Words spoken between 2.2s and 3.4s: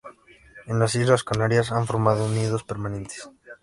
nidos permanentes.